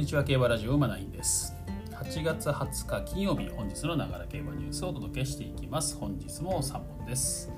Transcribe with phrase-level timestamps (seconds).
[0.00, 1.54] にちは競馬ラジオ馬ナインです。
[1.90, 5.94] 8月20日金曜日本日のながら競馬ニュースをお届けしていきます。
[5.94, 7.52] 本日も3本です、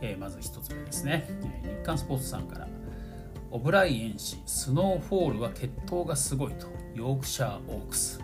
[0.00, 1.28] えー、まず1つ目ですね、
[1.62, 2.68] 日刊スポーツさんから
[3.50, 8.18] オブライエン氏スノーフォールは血統がすごいとヨークシャーオークス、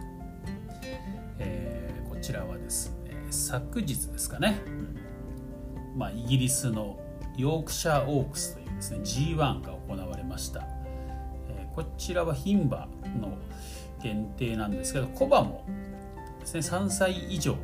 [1.39, 4.59] えー、こちらはですね昨日ですかね、
[5.95, 6.99] まあ、イギリスの
[7.37, 10.78] ヨークシャーオークスというですね G1 が行われました。
[11.79, 12.89] こちらは牝馬
[13.21, 13.39] の
[14.03, 15.65] 限定なんですけど古馬も
[16.41, 17.57] ですね3歳以上っ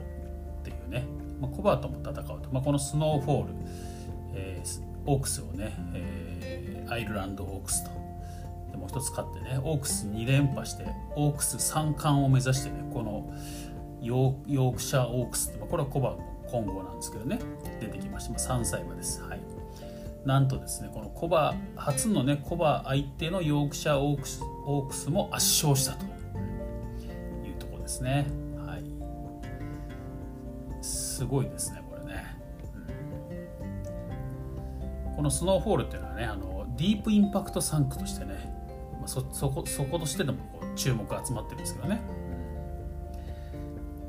[0.63, 1.05] ていうね、
[1.41, 3.55] まあ、古馬とも戦うと、まあ、このスノーフォール、
[4.35, 7.91] えー、オークスをね、えー、アイルランドオークスと。
[8.71, 10.87] でもう一つ勝ってねオークス2連覇して
[11.17, 13.35] オークス3冠を目指してねこの
[14.01, 17.41] ヨークシャーオークスって、まあ、これは古馬の混合なんですけどね
[17.81, 19.21] 出てきました、まあ、3歳馬です。
[19.25, 19.54] はい。
[20.25, 26.05] なんとですねこの古馬初のね古馬相手のヨークシャーオークスオークスも圧勝したと
[27.47, 28.27] いうところですね。
[28.57, 28.85] はい。
[30.83, 32.37] すごいですねこれね、
[35.09, 38.53] うん、このスノーフォールっていうのはねあのディープインパクト産駒としてね、
[38.99, 42.01] まあ、そそこそことしてでもこう注目が集まってるんですけどね、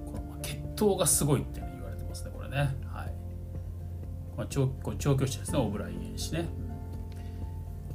[0.05, 2.84] この血統がすごいって言われてますねこれね。
[4.37, 6.45] まあ、調調教師ですねオブライエン氏ね。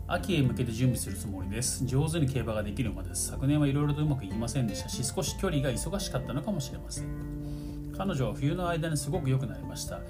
[0.07, 1.87] 秋へ向けて準備するつもりです。
[1.87, 7.93] 上手に競馬ができるまで昨年はいろいろとうまくいきませんでしたし少し距離が忙しかったのかもしれません。
[7.97, 10.01] 彼女は冬の間にすごく良くなりました。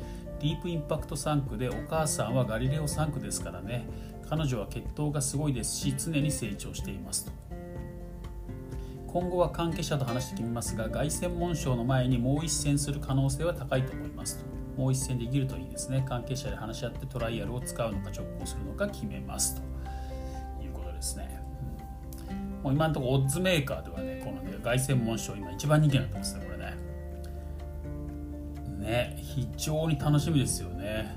[0.41, 3.87] ディープインパクト3区でお母さんはガリレオ3区ですからね。
[4.29, 7.33] 彼女は血統がすごいですし常に成長していますと。
[9.09, 14.60] 今後は関係者と話してきますが凱旋門賞の前にもう一戦する可能性は高いと思いますと。
[14.81, 16.03] もう一戦できるといいですね。
[16.09, 19.63] 関係者で話し合ってトライアルを使うのか直行するのか決めますと。
[20.65, 21.39] いうことですね、
[22.31, 26.77] うん、もう今のところオッズメーカーではねこのね凱旋門賞今一番人気になってますねこれね。
[28.79, 31.15] ね非常に楽しみですよね、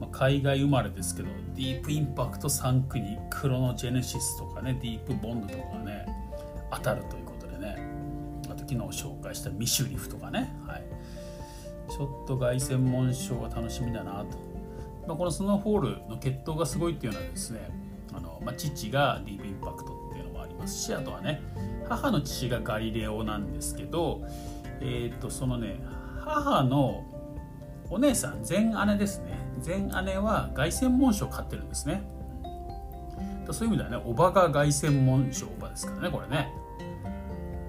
[0.00, 6.06] まあ、海外生まれですけどディープインパクト3区にクロノジェネシスとかねディープボンドとかね
[6.70, 7.76] 当たるということでね。
[8.46, 10.54] あと昨日紹介したミシュリフとかね。
[10.66, 10.91] はい。
[11.92, 14.38] ちょっと凱旋門賞が楽しみだなと、
[15.06, 17.70] まあ、このスノーフォールの血統がすごいっていうのはですね
[18.14, 21.42] あの、まあ、父がディープインパクトっていうのもありますしあとはね
[21.86, 24.22] 母の父がガリレオなんですけど
[24.80, 25.76] えっ、とそのね
[26.24, 27.04] 母の
[27.90, 29.38] お姉さん前姉ですね。
[29.64, 32.02] 前姉は凱旋門賞を買ってるんですね。
[33.50, 36.48] そういう意味ではねおばが凱旋門賞おばですからねこれね。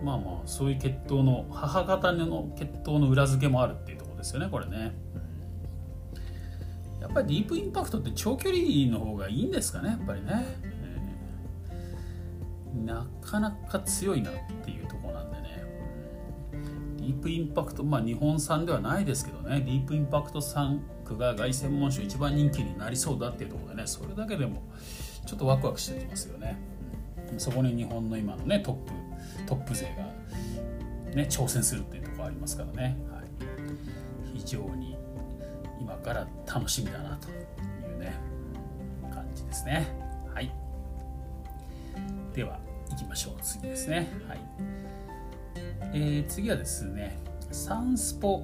[0.02, 4.96] まあまあそういう血統の母方の血統の裏付けもあるっていうですよねこれね、
[6.96, 15.44] うん、やっぱりディープインパクトって長距離の方がいいんですかねやっぱりね、えー、なかなか強いなっていうところなんでね。
[16.98, 19.60] ディープインパクトまあ日本産ではないですけどね。
[19.60, 23.88] ディープインパクト3区が凱旋門賞一番人気になりそうだっていうところでね。
[23.88, 24.64] それだけでも
[25.26, 26.58] ちょっとワクワクしてきますよね、
[27.38, 28.92] そこに日本の今のねトップ
[29.46, 30.04] トップ勢が
[31.16, 33.23] ね挑戦するっていうところありますからね、は
[34.46, 34.98] 常に
[35.80, 38.14] 今から楽しみだなというね
[39.12, 39.88] 感じですね。
[40.34, 40.52] はい。
[42.34, 42.60] では
[42.90, 43.34] 行きましょう。
[43.42, 44.10] 次ですね。
[44.28, 44.40] はい、
[45.94, 47.18] えー、次はですね
[47.52, 48.44] サンスポ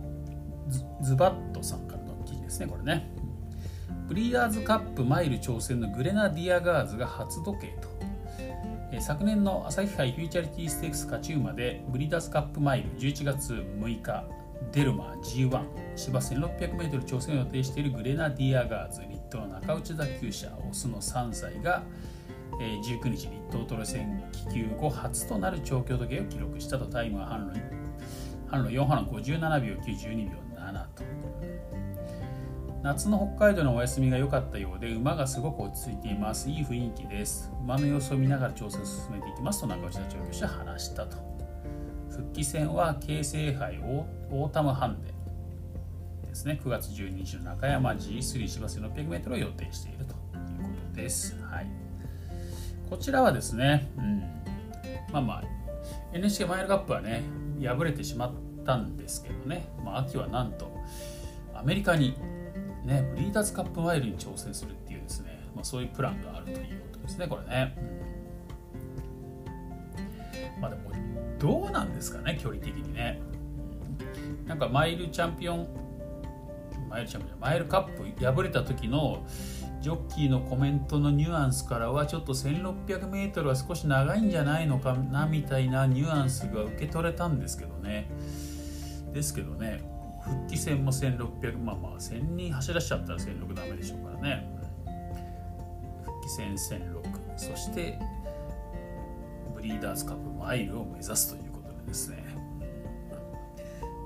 [1.01, 3.09] ZBAT さんからの記事ですねこれね。
[4.07, 7.89] ブリーダーズカップマイル挑戦のグレナディアガーズが初時計と。
[9.01, 14.38] 昨年の朝日杯フューチュリティステークス勝ち馬でブリーダーズカップマイル11月6日。
[14.71, 15.63] デルマ G1
[15.95, 21.83] 芝 1600m 挑戦を予定しているグレナディアガーズ立東中内打球者オスの3歳が、
[22.59, 27.59] 19日立東トレ戦気球後初となる長距離時計を記録したとタイムは半路
[28.47, 31.03] 半路4波の57秒912秒7と。
[32.81, 36.49] 夏の北海道のお休みが良かったようで馬がすごく落ち着いています。
[36.49, 37.51] いい雰囲気です。
[37.61, 41.38] 馬の様子を見ながら調整を進めていきますと中内田調教師は話したと。
[42.19, 43.79] 復帰戦は京成杯
[44.29, 45.13] オータムハンデ
[46.27, 51.67] ですね9月12日の中山 G3 芝 1600m を予定しているということです、はい、
[52.89, 54.19] こちらはですね、うん、
[55.13, 55.43] まあまあ
[56.13, 57.23] NHK マイルカップはね
[57.63, 58.31] 敗れてしまっ
[58.65, 60.69] たんですけどね、まあ、秋はなんと
[61.55, 62.17] アメリカに
[62.83, 68.18] ねブリーダーズカップマイルに挑戦するっていうですね、まあ、そういうプランがあるということですねこれね、うん、
[71.39, 73.21] どうなんですかね距離的にね。
[74.45, 75.67] なんかマイルチャンピオン
[76.89, 79.23] マイルチャンピオンマイルカップ敗れた時の
[79.81, 88.09] ジョッキーのコメントのニュアンスからはちょっと 1600m は少し長いんじゃないのかなみたいなニュアンスが受け取れたんですけどね。
[89.13, 89.81] ですけどね
[90.23, 94.49] 復帰戦も1600まあまあ1000人走らしちゃったら1600ダメでしょうからね。
[96.03, 97.97] 復帰戦1006そして
[99.59, 102.23] ブリーダーズカップマイルを目指すということでですね。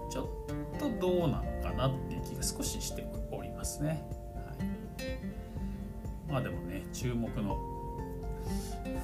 [0.09, 4.03] ちょっとどうなのかなっていう気が少ししておりますね。
[6.27, 7.55] まあでもね注目の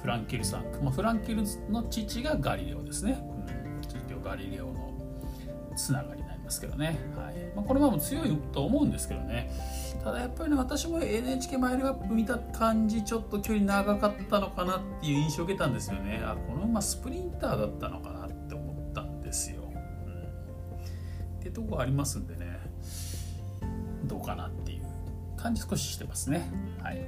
[0.01, 3.22] フランケルさん、まあ、フランケルの父がガリレオですね、
[4.10, 4.92] うん、ガリレオの
[5.75, 6.19] つながり。
[6.50, 7.56] になりますけどね、はい。
[7.56, 9.51] まあ、これはも強いと思うんですけどね。
[10.04, 16.22] ただやっぱりね私も NHK マイルアップ見た感じちょっと距離長かったのかなっていう印象を受けたんですよね。
[16.24, 22.60] あこの馬スプリンターだったのかなって思ったんですよ、うん、ってとこありますんでね。
[24.06, 24.86] どうかなっていう
[25.36, 26.50] 感じ少ししてますね。
[26.81, 27.06] はい。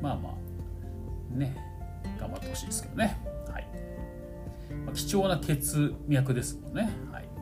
[0.00, 1.56] まあまあね。
[2.20, 3.18] 頑張ってほしいですけどね。
[3.50, 3.66] はい、
[4.84, 6.90] まあ、貴重な血脈ですもんね。
[7.10, 7.33] はい。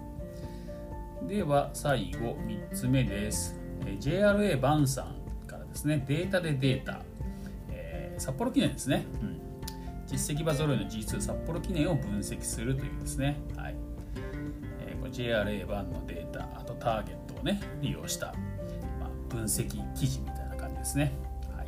[1.29, 3.59] では最後3つ目です。
[4.01, 6.05] JRA バンさんからですね。
[6.07, 7.03] データでデータ、
[7.71, 9.41] えー、札幌記念ですね、うん、
[10.07, 13.75] 実績場揃いの G2 札幌記念を分析するというですね、はい。
[14.87, 16.49] えー、これ JRA 版のデータ。
[16.55, 18.35] あとターゲットをね利用した
[19.01, 21.13] まあ分析記事みたいな感じですね。
[21.57, 21.65] は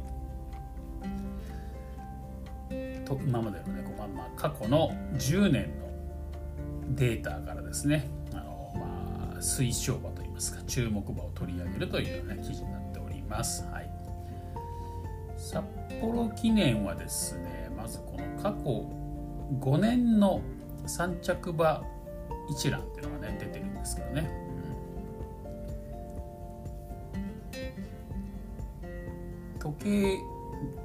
[2.71, 5.85] い、と今までのねこう、まあ、過去の10年の
[6.95, 8.07] データからですね、
[9.45, 13.65] 推奨馬といいますか注目馬を取り上げるというような記事になっております。
[13.71, 13.91] はい、
[15.37, 15.63] 札
[16.01, 18.89] 幌記念はですねまずこの過去
[19.61, 20.41] 5年の
[20.87, 21.83] 3着馬
[22.49, 24.31] 一覧っていうのがね出てるんですけどね。
[29.59, 30.19] 時計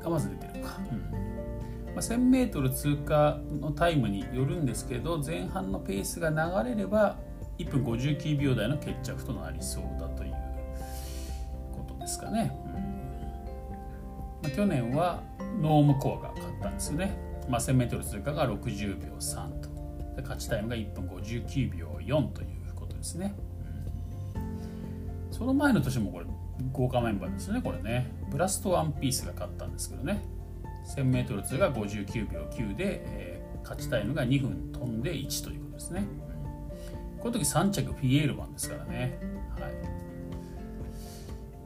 [0.03, 0.99] がまず出てるか、うん。
[0.99, 7.17] まあ、1000m 通過のタイムによるんですけど前半のペースが流れれば
[7.59, 10.33] 1分59秒台の決着となりそうだという
[11.73, 12.51] ことですかね、
[14.55, 15.21] 去年は
[15.61, 17.17] ノームコアが勝ったんですよね、
[17.49, 19.69] まあ、1000m 通過が60秒3と。
[20.15, 23.35] で勝ちタイムが1分59秒4ということですね、
[25.31, 26.25] その前の年もこれ
[26.71, 28.11] 豪華メンバーですねこれね。
[28.31, 30.21] ブラストワンピースが勝ったんですけどね。
[30.95, 36.05] 1000m 通過が59秒9で、えー、勝ちタイムが2分飛んで1ということですね、
[37.19, 39.19] この時3着フィエールマンですからね。
[39.59, 39.73] はい。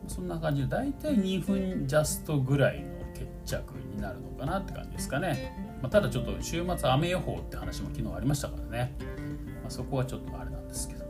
[0.07, 8.95] そんな感じで大体2分ジャストぐらいの決着になるのかなって感じですかね、まあ、ただちょっと週末雨予報って話も昨日ありましたからね、
[9.61, 11.03] まあ、そこはちょっとあれなんですけど。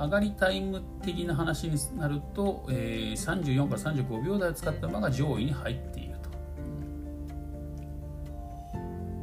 [0.00, 5.99] 上がりタイム的な話になると、えー、34から35秒台を使った馬が上位に入って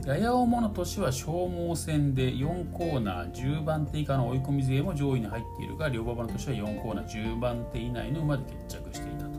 [0.07, 9.31] やや重の年は消耗戦で4コーナー10番手以下の追い込み勢も上位に入っているが両馬場の年は4コーナー10番手以内の馬で決着していたと。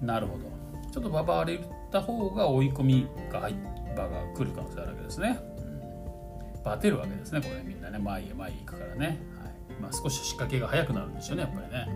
[0.00, 0.44] なるほど。
[0.90, 1.60] ちょっと馬場荒れ
[1.92, 3.54] た方が追い込みが入
[3.94, 5.38] 馬が来る可能性あるわけですね。
[6.56, 9.18] うん、バテるわけですね、これみんなね、前へ前へ行くからね。
[9.80, 11.88] まあ、少し仕掛けが早くなるんでしょうねやっぱりね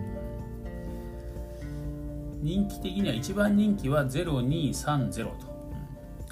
[2.42, 5.53] 人気的には一番人気は0230と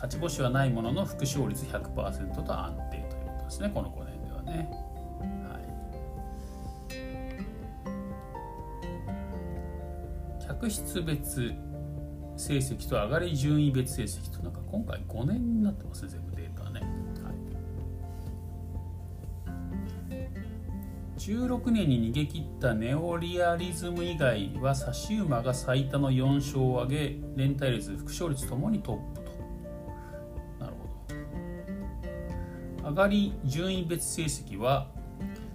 [0.02, 3.70] 勝ち星はないものの副勝率100%と安定ということですね。
[3.72, 4.68] この5年ではね、
[5.20, 5.60] は
[10.40, 11.54] い、客室別
[12.36, 16.82] 成績と上がり順位別成績となんか今回5年になってますね全部データね。
[21.16, 29.21] 16年に逃げ切ったネオリアリズム以外は差し馬が最多の4勝を挙げ連帯率副勝率ともにトップ。
[32.84, 34.88] 上がり順位別成績は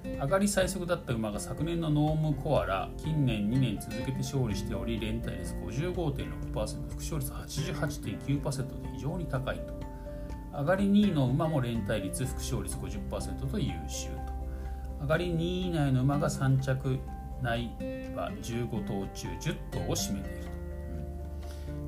[0.04, 9.74] 上がり最速だった馬が昨年のノームコアラ近年2年続けて勝利しており連帯率55.6%副勝率88.9%で非常に高いと。
[10.58, 14.38] 上がり2位の馬も連帯率副勝率50%と優秀と。
[15.02, 16.98] 上がり2位以内の馬が3着
[17.44, 17.70] 内
[18.16, 20.44] は15頭中10頭を占めている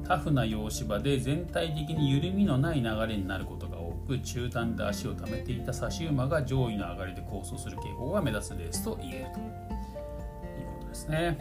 [0.04, 3.69] と、タフな洋芝で全体的に緩みのない流れになること
[4.10, 9.46] く中段で足を溜めていた差し馬が上位の上がりで構想する傾向が目立つレースと言えるという
[10.80, 11.38] ことですね。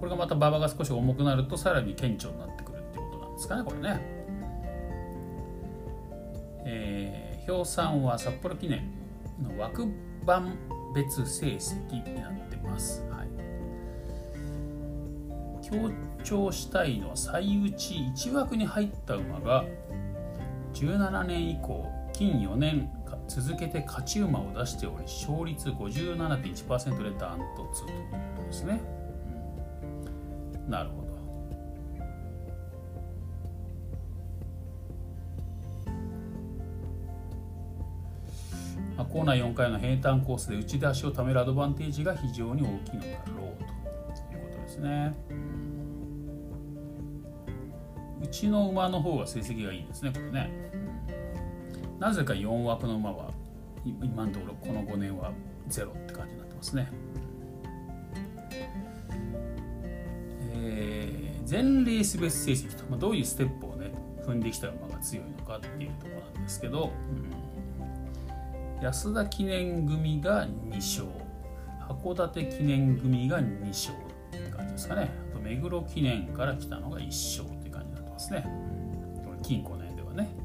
[0.00, 4.00] これがまた馬場が少し重くなるとさらに顕著になってくるってことなんですかねこれね。
[6.66, 8.90] えー、表参は札幌記念
[9.40, 9.86] の枠
[10.24, 10.56] 番
[10.94, 13.28] 別成績になってます、はい、
[15.62, 15.90] 強
[16.24, 19.64] 調したいのは最内1枠に入った馬が
[20.74, 22.90] 17年以降近4年
[23.28, 28.80] 続けて勝ち馬を出しており勝率57.1%でダントツということですね、
[30.66, 30.96] うん、なるほ
[38.96, 43.64] ど、コーナー4回の平坦コースで打ち出しをためるアドバンテージが非常に大きいのだろうと
[44.34, 45.14] いうことですね。
[48.24, 50.50] うちの馬の方が成績がいいですね、これね。
[51.98, 53.30] なぜか4枠の馬は
[53.84, 55.30] 今のところこの5年は
[55.68, 56.88] ゼロって感じになってますね。
[60.56, 63.92] えー、全レース別成績と、まあ、どういうステップをね
[64.26, 66.90] 踏んできた馬が強いのかっていうところなんですけど、
[68.78, 71.06] うん、安田記念組が2勝
[71.80, 73.98] 函館記念組が2勝っ
[74.30, 77.06] て感じですかねあと目黒記念から来たのが1
[77.42, 77.63] 勝
[78.14, 78.46] ますね、
[79.24, 80.44] これ金庫の辺ではね。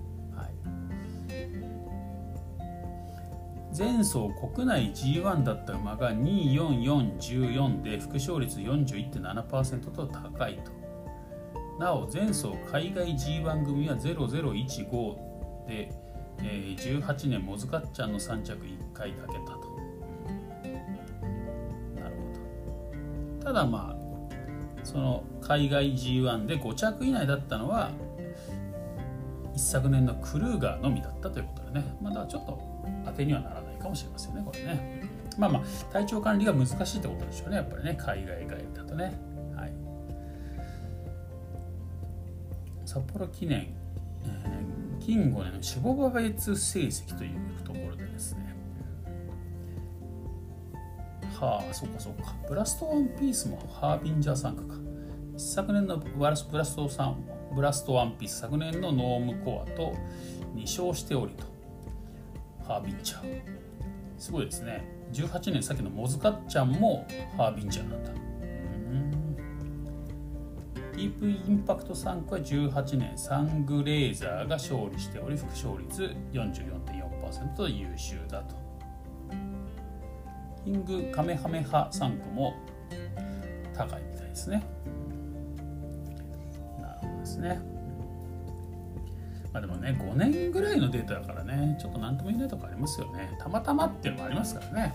[3.78, 10.72] 前走国内 G1 だった馬が24414で副勝率41.7%と高いと。
[11.80, 15.16] なお前走海外 G1 組は0015
[15.68, 15.94] で、
[16.40, 19.60] えー、18年モズカッチャンの3着1回かけたと、
[21.96, 22.22] なるほ
[23.40, 23.46] ど。
[23.46, 24.00] ただまあ
[24.84, 27.90] その海外 G1 で5着以内だったのは
[29.56, 31.98] 一昨年のクルーガーのみだったということでね。
[32.00, 32.62] まだちょっと
[33.04, 35.10] 当てにはならないかもしれませんねこれね。
[35.40, 37.98] まあまあ体調管理が難しいってことでしょうねやっぱりね。
[38.00, 39.20] 海外外だとね。
[39.56, 39.74] はい。
[42.86, 43.74] 札幌記念、
[44.26, 45.42] えー、金5年の
[45.84, 48.56] 守護馬別成績というところでですね。
[51.40, 52.36] はあそうかそうか。
[52.48, 54.89] ブラストワンピースもハービンジャー参加か。
[55.40, 57.24] 昨年のブラスブラストさん
[57.56, 59.94] ブラストワンピース昨年のノームコアと
[60.54, 61.46] 2勝しておりと。
[62.68, 63.42] ハービンジャー。
[64.18, 64.84] すごいですね。
[65.14, 68.12] 18年さっきのモズカッチャンもハービンジャーなんだ
[70.92, 78.56] ディープインパクト3区は18年サングレーザーが勝利しており副勝率44.4%優秀だと。
[80.66, 82.54] キングカメハメハ3区も
[83.74, 84.62] 高いみたいですね。
[87.20, 87.60] ですね。
[89.52, 93.36] まあでもね5年ぐらいのデータだからねちょっと何とも言えないとこありますよね。
[93.40, 94.94] たまたまっていうのもありますからね。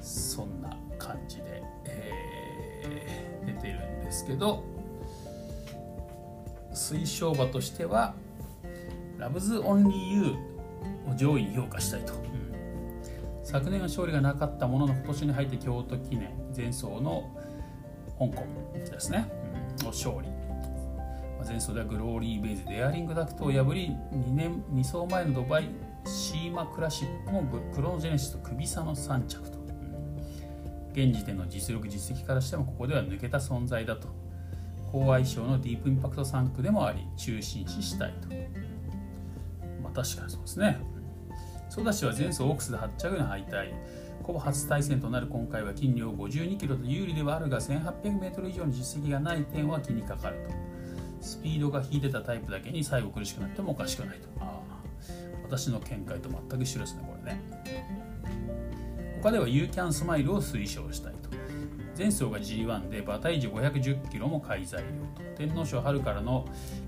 [0.00, 4.64] そんな感じで、えー、出てるんですけど
[6.72, 8.14] 推奨馬としては
[9.18, 12.14] ラヴズオンリーユーを上位に評価したいと、
[13.44, 17.30] 昨年は勝利がなかったものの今年に入って京都記念前走の
[18.30, 19.26] 香港ですね、
[19.80, 20.28] うん、勝利。
[21.44, 25.68] 前走ではグローリーヴェイズデアリングタクトを破り2年2走前のドバイ
[26.06, 27.42] シーマクラシックも
[27.74, 34.08] クロノジェネシスとクビ差の3着と、うん、現時点の実力実績からしてもここでは抜けた存在だと。
[34.92, 38.28] 高相性のディープインパクト3区でもあり中心視したいと。
[39.82, 40.78] まあ確かにそうですね。
[41.70, 43.72] ソダシは前走オークスで8着の敗退。
[44.22, 50.72] ほぼ初対戦となる今回は斤量52キロと有利ではあるが 1800m 以上の実績がない点は気にかかると。
[51.20, 54.28] スピードが引いてたタイプだけに最後苦しくなってもおかしくないと。
[54.40, 54.60] あ
[55.44, 57.40] 私の見解と全く一緒ですねこれね。
[59.22, 61.30] 他では You Can Smile を推奨したいと。
[61.96, 65.22] 前走が G1 で馬体重510キロも買い材料と。
[65.36, 66.46] 天皇賞春からの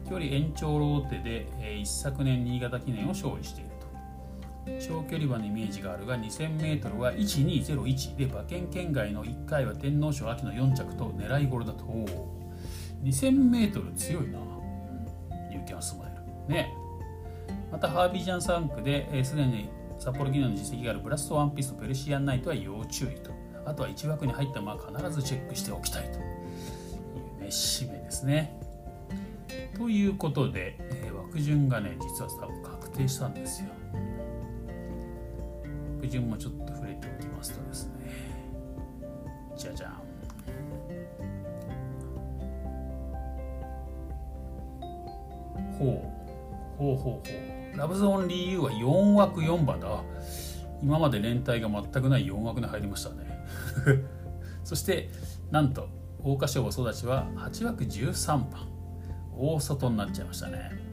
[0.09, 3.71] 距離延長ローテで、えー、一昨年新潟記念を勝利している。
[3.71, 3.74] と
[4.81, 11.85] 長距離馬のイメージがあるが 2000m は1201で馬券圏外の1回は天皇賞秋の4着と狙い頃だと。
[13.03, 14.39] 2000m 強いな、
[15.53, 16.13] ユーキャンスマイ
[16.49, 16.75] ルね。
[17.71, 19.69] またハービージャン3区ですで、えー、に
[19.99, 23.31] 札幌記念の実績があるブラストワンピースとペルシアンナイトは要注意と。
[23.67, 26.19] あとは1枠に入った馬は必ずチェックしておきたいと。
[26.19, 28.59] いうね締めですね。
[29.77, 33.69] ということで、えー、枠順がね実は多分確定したんですよ。
[36.09, 37.95] 順もちょっと触れておきますとですね。
[39.57, 39.93] じゃじゃん。
[45.79, 46.79] ほう。
[46.79, 47.23] ほうほうほ
[47.75, 47.79] う。
[47.79, 50.03] ラブゾーンリーユーは4枠4番だ。
[50.83, 53.45] 今まで連帯が全くない4枠に入りましたね。
[54.65, 55.11] そして
[55.51, 58.69] なんと桜花賞馬育ちは8枠13番。
[59.37, 60.84] 大外になっちゃいました、ね。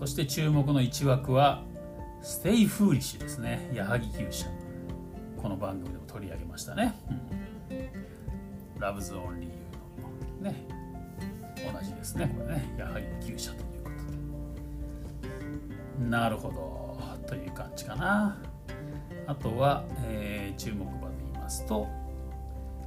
[0.00, 1.62] そして注目の1枠は
[2.22, 3.70] ステイフーリッシュですね。
[3.74, 4.46] 矢作厩舎。
[5.36, 6.94] この番組でも取り上げましたね、
[7.70, 10.66] うん、ラヴズオンリーユーのね。
[11.70, 12.34] 同じですね。
[12.34, 12.74] これね。
[12.78, 13.90] 矢作厩舎というこ
[15.20, 16.04] とで。
[16.08, 17.26] なるほど。
[17.28, 18.38] という感じかな。
[19.26, 21.86] あとは、えー、注目馬で言いますと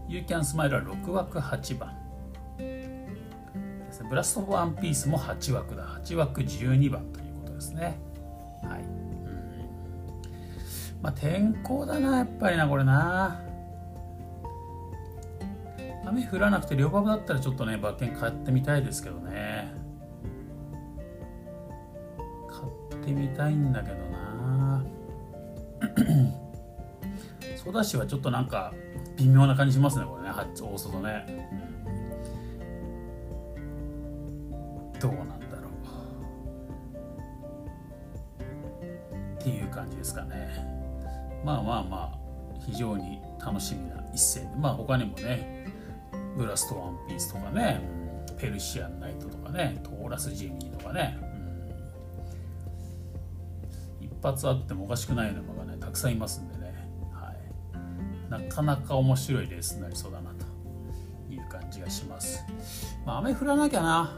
[0.09, 2.02] ユーキャンスマイル は6枠8番。
[4.13, 5.87] ブラストワンピースも8枠だ。
[6.03, 7.99] 8枠12番ということですね。
[8.61, 8.83] はい。
[8.83, 8.87] うん。
[11.01, 13.41] まあ天候だなやっぱりなこれな。
[16.05, 19.73] 雨降らなくて両馬場だったらちょっとね馬券買ってみたいですけどね。
[22.47, 24.83] 買ってみたいんだけどな。
[27.57, 28.75] ソダシはちょっとなんか
[29.17, 30.29] 微妙な感じしますねこれね。
[30.29, 31.72] 大外ね、うん、
[35.03, 35.67] どうなんだろ
[39.37, 39.41] う。
[39.41, 40.65] っていう感じですかね。
[41.43, 42.17] まあまあまあ
[42.65, 44.49] 非常に楽しみな一戦。
[44.49, 45.67] でまあ他にもね
[46.37, 47.81] ブラストワンピースとかね
[48.37, 51.19] ペルシアンナイトとかねトーラスジェミーとかね、
[53.99, 56.73] うん、一発あってもおかしくないような馬がねたくさんいますんでね。
[57.11, 58.31] はい。
[58.31, 60.45] なかなか面白いレースになりそうだなと
[61.29, 62.45] いう感じがします。
[63.05, 64.17] まあ、雨降らなきゃな、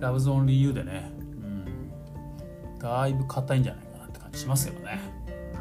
[0.00, 4.98] ラブゾーン理由でね、うん、だいぶ硬いんじゃないかなって感じしますけどね。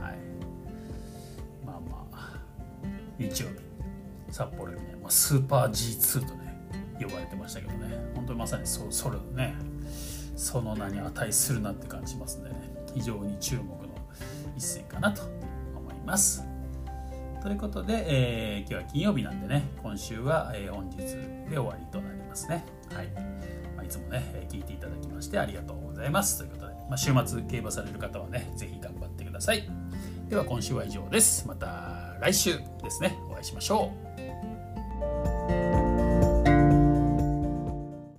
[0.01, 0.17] はい。
[1.65, 2.41] まあまあ、
[3.17, 3.55] 日曜日、
[4.31, 6.58] 札幌にね、まあ、スーパー G2 とね、
[7.00, 9.55] 呼ばれてましたけどね、本当にまさにそそれね、
[10.36, 12.55] その名に値するなって感じしますんでね、
[12.96, 13.89] 非常に注目の
[14.55, 15.24] 一戦かなと
[15.75, 16.46] 思います。
[17.41, 20.98] ということで、えー、今日は金曜日なんでね、今週は、えー、本日
[21.50, 22.65] で終わりとなりますね。
[22.93, 23.59] はい。
[23.89, 26.38] いつもね、聞いていただきましてありがとうございます。
[26.38, 29.67] ということで、まあ、週末競馬される方はね、ぜひ頑張ってください。
[30.30, 31.47] では今週は以上です。
[31.47, 34.29] また来週ですね、お会いしましょう。